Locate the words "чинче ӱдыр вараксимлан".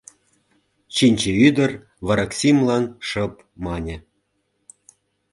0.93-2.83